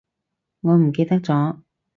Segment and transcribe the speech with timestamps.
[0.61, 1.59] 我唔記得咗